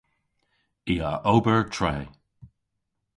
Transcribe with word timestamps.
I 0.91 0.95
a 1.09 1.11
ober 1.33 1.59
tre. 1.75 1.95